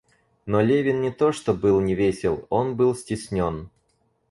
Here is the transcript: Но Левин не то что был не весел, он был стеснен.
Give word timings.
Но 0.47 0.61
Левин 0.61 1.01
не 1.01 1.11
то 1.11 1.31
что 1.31 1.53
был 1.53 1.79
не 1.79 1.93
весел, 1.93 2.47
он 2.49 2.75
был 2.75 2.95
стеснен. 2.95 3.69